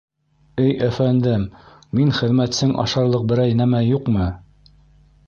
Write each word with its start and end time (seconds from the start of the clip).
—Эй 0.67 0.71
әфәндем, 0.85 1.43
мин 1.99 2.09
хеҙмәтсең 2.21 2.73
ашарлыҡ 2.85 3.29
берәй 3.33 3.55
нәмә 3.61 3.83
юҡмы? 3.89 4.31